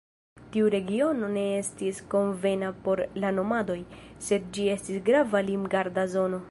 Tiu 0.53 0.69
regiono 0.75 1.27
ne 1.35 1.43
estis 1.57 1.99
konvena 2.15 2.73
por 2.87 3.05
la 3.25 3.33
nomadoj, 3.39 3.79
sed 4.31 4.53
ĝi 4.57 4.69
estis 4.79 5.03
grava 5.11 5.49
limgarda 5.53 6.13
zono. 6.17 6.39